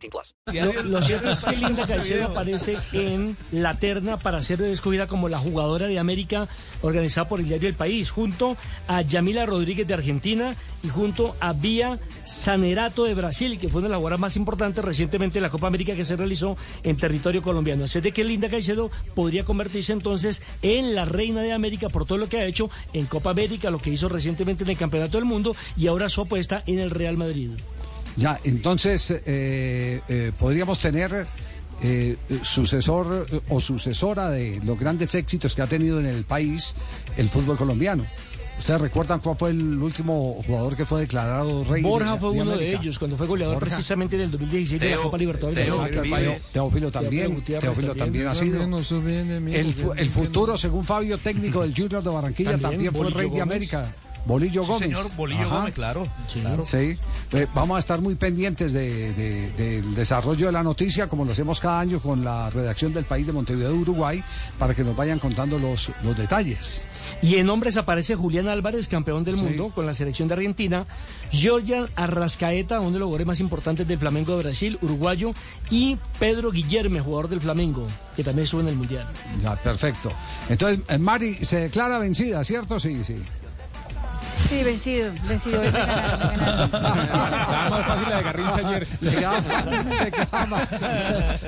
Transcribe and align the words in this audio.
18 0.00 0.10
plus. 0.10 0.34
Lo, 0.52 0.82
lo 0.90 1.02
cierto 1.02 1.30
es 1.30 1.40
que 1.40 1.56
Linda 1.56 1.86
Caicedo 1.86 2.26
aparece 2.26 2.78
en 2.92 3.36
la 3.52 3.74
terna 3.74 4.16
para 4.16 4.42
ser 4.42 4.62
escogida 4.62 5.06
como 5.06 5.28
la 5.28 5.38
jugadora 5.38 5.86
de 5.86 5.98
América 5.98 6.48
organizada 6.82 7.28
por 7.28 7.40
el 7.40 7.46
diario 7.46 7.68
El 7.68 7.74
País, 7.74 8.10
junto 8.10 8.56
a 8.88 9.02
Yamila 9.02 9.46
Rodríguez 9.46 9.86
de 9.86 9.94
Argentina 9.94 10.54
y 10.82 10.88
junto 10.88 11.36
a 11.40 11.52
Bia 11.52 11.98
Sanerato 12.24 13.04
de 13.04 13.14
Brasil, 13.14 13.58
que 13.58 13.68
fue 13.68 13.80
una 13.80 13.88
de 13.88 13.90
las 13.90 13.98
jugadoras 13.98 14.20
más 14.20 14.36
importantes 14.36 14.84
recientemente 14.84 15.38
en 15.38 15.42
la 15.42 15.50
Copa 15.50 15.66
América 15.66 15.94
que 15.94 16.04
se 16.04 16.16
realizó 16.16 16.56
en 16.82 16.96
territorio 16.96 17.42
colombiano. 17.42 17.84
Así 17.84 18.00
de 18.00 18.12
que 18.12 18.24
Linda 18.24 18.48
Caicedo 18.48 18.90
podría 19.14 19.44
convertirse 19.44 19.92
entonces 19.92 20.40
en 20.62 20.94
la 20.94 21.04
reina 21.04 21.42
de 21.42 21.52
América 21.52 21.88
por 21.88 22.06
todo 22.06 22.18
lo 22.18 22.28
que 22.28 22.38
ha 22.38 22.44
hecho 22.44 22.70
en 22.92 23.06
Copa 23.06 23.30
América, 23.30 23.70
lo 23.70 23.78
que 23.78 23.90
hizo 23.90 24.08
recientemente 24.08 24.64
en 24.64 24.70
el 24.70 24.76
Campeonato 24.76 25.18
del 25.18 25.26
Mundo 25.26 25.54
y 25.76 25.86
ahora 25.86 26.08
su 26.08 26.22
apuesta 26.22 26.62
en 26.66 26.78
el 26.78 26.90
Real 26.90 27.16
Madrid. 27.16 27.50
Ya, 28.16 28.38
entonces 28.44 29.10
eh, 29.10 30.00
eh, 30.08 30.32
podríamos 30.38 30.78
tener 30.78 31.26
eh, 31.82 32.16
sucesor 32.42 33.26
eh, 33.30 33.40
o 33.48 33.60
sucesora 33.60 34.30
de 34.30 34.60
los 34.64 34.78
grandes 34.78 35.14
éxitos 35.14 35.54
que 35.54 35.62
ha 35.62 35.66
tenido 35.66 35.98
en 36.00 36.06
el 36.06 36.24
país 36.24 36.74
el 37.16 37.28
fútbol 37.28 37.56
colombiano. 37.56 38.04
¿Ustedes 38.58 38.78
recuerdan 38.82 39.20
cuál 39.20 39.38
fue 39.38 39.50
el 39.50 39.78
último 39.82 40.42
jugador 40.46 40.76
que 40.76 40.84
fue 40.84 41.00
declarado 41.00 41.64
rey? 41.64 41.82
Borja 41.82 42.12
de- 42.12 42.20
fue 42.20 42.34
de 42.34 42.42
uno 42.42 42.56
de 42.58 42.74
ellos 42.74 42.98
cuando 42.98 43.16
fue 43.16 43.26
goleador 43.26 43.54
Borja. 43.54 43.74
precisamente 43.74 44.16
en 44.16 44.22
el 44.22 44.30
2016 44.32 44.78
de 44.82 44.90
la 44.90 44.96
Copa 44.98 45.16
Libertadores. 45.16 45.58
de 45.58 45.64
Teo- 45.64 45.80
América. 45.80 46.02
Teo- 46.18 46.52
Teófilo 46.52 46.90
también, 46.92 47.40
Teófilo 47.42 47.94
también 47.94 48.26
ha 48.26 48.34
sido. 48.34 48.58
El, 49.60 49.72
fu- 49.72 49.92
el 49.94 50.10
futuro, 50.10 50.56
según 50.58 50.84
Fabio, 50.84 51.16
técnico 51.16 51.62
del 51.62 51.72
Junior 51.74 52.02
de 52.02 52.10
Barranquilla, 52.10 52.50
También, 52.50 52.70
también, 52.72 52.92
fue 52.92 53.10
rey 53.10 53.30
de. 53.30 53.40
América. 53.40 53.94
Bolillo 54.26 54.64
Gómez. 54.64 54.90
Señor 54.90 55.10
Bolillo 55.16 55.42
Ajá. 55.46 55.58
Gómez, 55.58 55.74
claro. 55.74 56.06
claro. 56.32 56.64
Sí, 56.64 56.96
Eh, 57.32 57.46
vamos 57.54 57.76
a 57.76 57.78
estar 57.78 58.00
muy 58.00 58.16
pendientes 58.16 58.72
de- 58.72 59.12
de- 59.14 59.50
del 59.52 59.94
desarrollo 59.94 60.46
de 60.46 60.52
la 60.52 60.64
noticia, 60.64 61.06
como 61.08 61.24
lo 61.24 61.30
hacemos 61.30 61.60
cada 61.60 61.78
año 61.78 62.00
con 62.00 62.24
la 62.24 62.50
redacción 62.50 62.92
del 62.92 63.04
país 63.04 63.24
de 63.24 63.32
Montevideo, 63.32 63.72
Uruguay, 63.72 64.22
para 64.58 64.74
que 64.74 64.82
nos 64.82 64.96
vayan 64.96 65.20
contando 65.20 65.56
los, 65.58 65.92
los 66.02 66.16
detalles. 66.18 66.82
Y 67.22 67.36
en 67.36 67.48
hombres 67.48 67.76
aparece 67.76 68.16
Julián 68.16 68.48
Álvarez, 68.48 68.88
campeón 68.88 69.22
del 69.22 69.36
Sí. 69.36 69.44
mundo 69.44 69.70
con 69.72 69.86
la 69.86 69.94
selección 69.94 70.26
de 70.26 70.34
Argentina, 70.34 70.86
Georgian 71.30 71.86
Arrascaeta, 71.94 72.80
uno 72.80 72.92
de 72.92 72.98
los 72.98 73.06
jugadores 73.06 73.26
más 73.28 73.40
importantes 73.40 73.86
del 73.86 73.98
Flamengo 73.98 74.36
de 74.36 74.42
Brasil, 74.42 74.78
uruguayo, 74.82 75.32
y 75.70 75.96
Pedro 76.18 76.50
Guillerme, 76.50 77.00
jugador 77.00 77.28
del 77.28 77.40
Flamengo, 77.40 77.86
que 78.16 78.24
también 78.24 78.44
estuvo 78.44 78.60
en 78.60 78.68
el 78.68 78.76
Mundial. 78.76 79.06
Ya, 79.42 79.54
perfecto. 79.56 80.10
Entonces, 80.48 80.80
eh, 80.88 80.98
Mari 80.98 81.34
se 81.44 81.60
declara 81.60 81.98
vencida, 81.98 82.42
¿cierto? 82.42 82.80
Sí, 82.80 83.02
sí. 83.04 83.16
Sí, 84.48 84.62
vencido, 84.64 85.12
vencido. 85.28 85.62
Estaba 86.70 86.70
más 87.70 87.86
fácil 87.86 88.08
la 88.08 88.16
de 88.16 88.22
Garrincha 88.22 88.68
ayer. 88.68 88.86
Le 89.00 89.10
quedaba, 89.10 89.40
le 90.04 90.10
quedaba 90.10 90.46
más, 90.46 90.68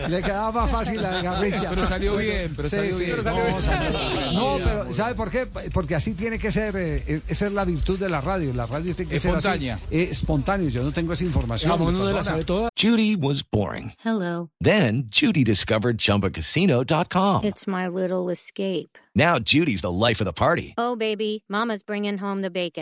le 0.08 0.22
quedaba 0.22 0.52
más 0.52 0.70
fácil 0.70 1.02
la 1.02 1.10
de 1.16 1.22
Garrincha. 1.22 1.68
Pero 1.70 1.86
salió 1.88 2.16
bien, 2.16 2.54
pero 2.56 2.68
Sí, 2.70 2.76
salió 2.76 2.96
sí, 2.96 3.04
bien. 3.04 3.16
no, 3.16 3.22
Salió 3.24 3.44
bien. 3.44 3.62
salió- 3.62 4.32
No, 4.32 4.58
pero 4.62 4.92
¿sabe 4.92 5.14
por 5.14 5.30
qué? 5.30 5.46
Porque 5.72 5.94
así 5.96 6.14
tiene 6.14 6.38
que 6.38 6.52
ser, 6.52 6.76
eh, 6.76 7.22
esa 7.28 7.46
es 7.46 7.52
la 7.52 7.64
virtud 7.64 7.98
de 7.98 8.08
la 8.08 8.20
radio. 8.20 8.52
La 8.54 8.66
radio 8.66 8.94
tiene 8.94 9.10
que 9.10 9.16
Espontánea. 9.16 9.76
ser 9.78 9.86
así. 9.86 9.96
eh, 9.96 10.08
espontáneo. 10.10 10.68
Yo 10.68 10.82
no 10.82 10.92
tengo 10.92 11.12
esa 11.12 11.24
información. 11.24 11.70
Vamos, 11.70 12.06
de 12.06 12.12
la 12.12 12.24
sabe 12.24 12.44
toda. 12.44 12.68
Judy 12.80 13.16
was 13.16 13.42
boring. 13.50 13.92
Hello. 14.04 14.50
Then 14.62 15.08
Judy 15.10 15.44
discovered 15.44 15.98
ChumbaCasino.com. 15.98 17.44
It's 17.44 17.66
my 17.66 17.88
little 17.88 18.30
escape. 18.30 18.98
Now 19.14 19.38
Judy's 19.38 19.82
the 19.82 19.92
life 19.92 20.22
of 20.22 20.26
the 20.26 20.32
party. 20.32 20.72
Oh, 20.78 20.96
baby, 20.96 21.44
Mama's 21.48 21.82
bringing 21.82 22.18
home 22.18 22.40
the 22.40 22.50
bacon. 22.50 22.81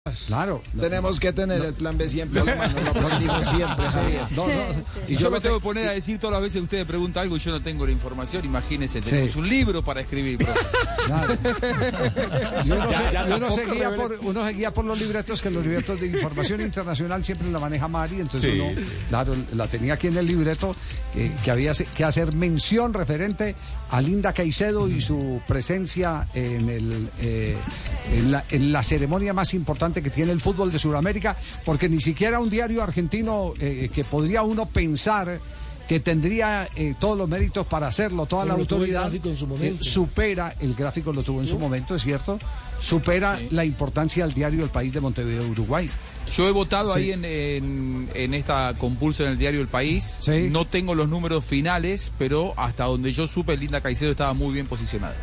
Claro. 0.25 0.63
No, 0.73 0.81
Tenemos 0.81 1.19
que 1.19 1.31
tener 1.31 1.63
el 1.63 1.75
plan 1.75 1.95
B 1.95 2.09
siempre, 2.09 2.43
lo 2.43 2.45
siempre, 3.45 3.87
Javier. 3.87 4.23
no, 4.31 4.47
no, 4.47 4.53
y 5.07 5.13
yo 5.13 5.19
yo 5.21 5.29
me 5.29 5.39
tengo 5.39 5.59
que 5.59 5.63
poner 5.63 5.89
a 5.89 5.91
decir 5.91 6.17
todas 6.17 6.33
las 6.33 6.41
veces 6.41 6.55
que 6.57 6.63
usted 6.63 6.77
me 6.79 6.85
pregunta 6.87 7.21
algo 7.21 7.37
y 7.37 7.39
yo 7.39 7.51
no 7.51 7.61
tengo 7.61 7.85
la 7.85 7.91
información. 7.91 8.43
Imagínese, 8.43 8.99
tenemos 8.99 9.33
Sí. 9.33 9.37
un 9.39 9.47
libro 9.47 9.83
para 9.83 10.01
escribir. 10.01 10.39
Claro. 11.05 11.37
Uno, 12.65 12.93
se, 12.93 13.13
ya 13.13 13.21
y 13.29 13.31
uno 13.33 13.39
tampoco 13.47 13.51
se 13.55 13.71
guía 13.71 13.95
por, 13.95 14.17
uno 14.23 14.43
se 14.47 14.53
guía 14.53 14.73
por 14.73 14.85
los 14.85 14.99
libretos, 14.99 15.39
que 15.39 15.51
los 15.51 15.63
libretos 15.63 16.01
de 16.01 16.07
información 16.07 16.61
internacional 16.61 17.23
siempre 17.23 17.51
la 17.51 17.59
maneja 17.59 17.87
Mari, 17.87 18.21
entonces 18.21 18.53
uno, 18.53 18.71
claro, 19.09 19.35
la 19.53 19.67
tenía 19.67 19.93
aquí 19.93 20.07
en 20.07 20.17
el 20.17 20.25
libreto, 20.25 20.71
que, 21.13 21.31
que 21.43 21.51
había 21.51 21.73
que 21.73 22.03
hacer 22.03 22.33
mención 22.35 22.91
referente 22.95 23.55
a 23.91 24.01
Linda 24.01 24.33
Caicedo 24.33 24.87
y 24.87 24.99
su 24.99 25.41
presencia 25.47 26.27
en, 26.33 26.69
el, 26.69 27.09
eh, 27.19 27.55
en, 28.15 28.31
la, 28.31 28.43
en 28.49 28.71
la 28.71 28.81
ceremonia 28.83 29.33
más 29.33 29.53
importante 29.53 30.00
que 30.01 30.09
tiene 30.09 30.31
el 30.31 30.41
fútbol 30.41 30.71
de 30.71 30.79
Sudamérica, 30.79 31.35
porque 31.65 31.87
ni 31.89 32.01
siquiera 32.01 32.39
un 32.39 32.49
diario 32.49 32.81
argentino 32.83 33.53
eh, 33.59 33.89
que 33.93 34.03
podría 34.03 34.41
uno 34.43 34.65
pensar 34.65 35.39
que 35.87 35.99
tendría 35.99 36.69
eh, 36.75 36.95
todos 36.99 37.17
los 37.17 37.27
méritos 37.27 37.65
para 37.67 37.87
hacerlo, 37.87 38.25
toda 38.25 38.43
Pero 38.43 38.53
la 38.55 38.55
el 38.55 38.61
autoridad, 38.61 39.01
gráfico 39.01 39.29
en 39.29 39.37
su 39.37 39.45
eh, 39.61 39.75
supera, 39.81 40.55
el 40.61 40.73
gráfico 40.73 41.11
lo 41.11 41.21
tuvo 41.21 41.41
en 41.41 41.47
su 41.47 41.59
momento, 41.59 41.95
es 41.95 42.03
cierto, 42.03 42.39
supera 42.79 43.37
la 43.49 43.65
importancia 43.65 44.25
del 44.25 44.33
diario 44.33 44.63
El 44.63 44.69
País 44.69 44.93
de 44.93 45.01
Montevideo, 45.01 45.45
Uruguay. 45.47 45.89
Yo 46.37 46.47
he 46.47 46.51
votado 46.51 46.93
Sí. 46.93 46.99
ahí 46.99 47.11
en, 47.11 47.25
en- 47.25 48.09
en 48.13 48.33
esta 48.33 48.73
compulsa 48.77 49.23
en 49.23 49.31
el 49.31 49.37
diario 49.37 49.59
El 49.59 49.67
País. 49.67 50.15
Sí. 50.19 50.47
No 50.49 50.65
tengo 50.65 50.95
los 50.95 51.09
números 51.09 51.43
finales, 51.43 52.11
pero 52.17 52.53
hasta 52.57 52.85
donde 52.85 53.11
yo 53.11 53.27
supe, 53.27 53.57
Linda 53.57 53.81
Caicedo 53.81 54.11
estaba 54.11 54.33
muy 54.33 54.53
bien 54.53 54.67
posicionada. 54.67 55.15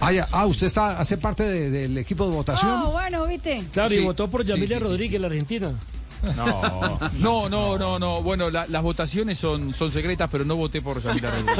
Ah, 0.00 0.12
ya. 0.12 0.28
Ah, 0.30 0.46
usted 0.46 0.66
está, 0.68 0.98
hace 0.98 1.16
parte 1.16 1.42
de- 1.42 1.70
del 1.70 1.98
equipo 1.98 2.24
de 2.28 2.34
votación. 2.34 2.70
Oh, 2.84 2.92
bueno, 2.92 3.26
viste. 3.26 3.64
Claro, 3.72 3.90
Sí. 3.90 3.96
y 4.00 4.04
votó 4.04 4.28
por 4.30 4.42
Sí, 4.42 4.48
Yamila 4.48 4.66
sí, 4.68 4.74
sí, 4.74 4.80
Rodríguez, 4.80 5.20
la 5.20 5.26
Argentina. 5.26 5.72
No, 7.20 7.48
no, 7.48 7.78
no, 7.78 7.98
no. 7.98 8.22
Bueno, 8.22 8.50
la- 8.50 8.66
las 8.66 8.82
votaciones 8.82 9.38
son, 9.38 9.72
son 9.72 9.90
secretas, 9.92 10.28
pero 10.30 10.44
no 10.44 10.56
voté 10.56 10.82
por 10.82 11.00
Yamila 11.02 11.30
Rodríguez. 11.30 11.56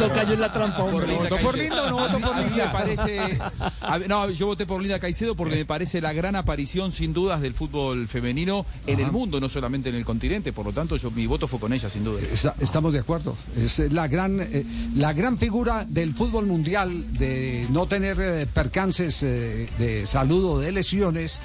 no 0.00 0.08
cayó 0.12 0.34
en 0.34 0.40
la 0.40 0.52
trampa, 0.52 0.82
hombre. 0.84 1.06
Linda 1.06 1.22
¿Votó 1.30 1.36
por. 1.42 1.58
Linda 1.58 1.82
o 1.84 1.90
no 1.90 1.98
votó 1.98 2.18
por 2.20 2.36
me 2.36 2.46
Linda? 2.48 2.72
parece. 2.72 3.38
a 3.80 3.98
no, 3.98 4.30
yo 4.30 4.46
voté 4.46 4.66
por 4.66 4.80
Linda 4.80 4.98
Caicedo 4.98 5.34
porque 5.34 5.56
me 5.56 5.64
parece 5.64 6.00
la 6.00 6.12
gran 6.12 6.36
aparición, 6.36 6.92
sin 6.92 7.12
dudas, 7.12 7.40
del 7.40 7.54
fútbol 7.54 8.08
femenino 8.08 8.64
en 8.86 9.00
el 9.00 9.10
mundo, 9.12 9.40
no 9.40 9.48
solamente 9.48 9.88
en 9.88 9.94
el 9.94 10.04
continente. 10.04 10.52
Por 10.52 10.66
lo 10.66 10.72
tanto, 10.72 10.96
yo 10.96 11.10
mi 11.10 11.26
voto 11.26 11.46
fue 11.48 11.58
con 11.60 11.72
ella, 11.72 11.88
sin 11.90 12.04
duda. 12.04 12.20
Está- 12.32 12.54
estamos 12.60 12.92
de 12.92 13.00
acuerdo. 13.00 13.36
Es 13.56 13.78
eh, 13.80 13.88
la 13.90 14.08
gran, 14.08 14.40
eh, 14.40 14.64
la 14.96 15.12
gran 15.12 15.38
figura 15.38 15.84
del 15.86 16.14
fútbol 16.14 16.46
mundial 16.46 17.04
de 17.14 17.66
no 17.70 17.86
tener 17.86 18.16
eh, 18.20 18.46
percances 18.52 19.22
eh, 19.22 19.68
de 19.78 20.06
salud 20.06 20.44
o 20.44 20.58
de 20.58 20.72
lesiones. 20.72 21.38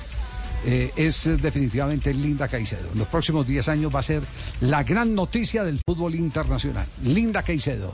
Eh, 0.66 0.92
es 0.96 1.28
eh, 1.28 1.38
definitivamente 1.38 2.14
Linda 2.14 2.48
Caicedo. 2.48 2.90
En 2.92 3.00
los 3.00 3.08
próximos 3.08 3.46
10 3.48 3.70
años 3.70 3.94
va 3.94 4.00
a 4.00 4.04
ser 4.04 4.24
la 4.62 4.84
gran 4.84 5.16
noticia 5.16 5.64
del 5.64 5.80
fútbol 5.86 6.16
internacional. 6.16 6.88
Linda 7.04 7.44
Caicedo. 7.44 7.94